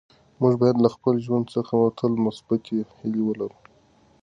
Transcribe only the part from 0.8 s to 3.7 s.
له خپل ژوند څخه تل مثبتې هیلې ولرو.